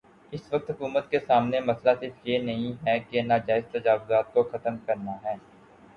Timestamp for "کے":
1.11-1.19